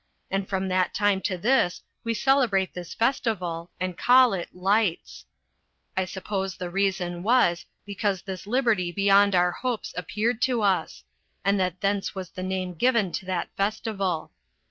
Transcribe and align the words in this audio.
And 0.31 0.49
from 0.49 0.67
that 0.69 0.95
time 0.95 1.21
to 1.21 1.37
this 1.37 1.83
we 2.03 2.15
celebrate 2.15 2.73
this 2.73 2.95
festival, 2.95 3.69
and 3.79 3.95
call 3.99 4.33
it 4.33 4.49
Lights. 4.51 5.25
I 5.95 6.05
suppose 6.05 6.55
the 6.57 6.71
reason 6.71 7.21
was, 7.21 7.67
because 7.85 8.23
this 8.23 8.47
liberty 8.47 8.91
beyond 8.91 9.35
our 9.35 9.51
hopes 9.51 9.93
appeared 9.95 10.41
to 10.41 10.63
us; 10.63 11.03
and 11.45 11.59
that 11.59 11.81
thence 11.81 12.15
was 12.15 12.31
the 12.31 12.41
name 12.41 12.73
given 12.73 13.11
to 13.11 13.27
that 13.27 13.49
festival. 13.55 14.31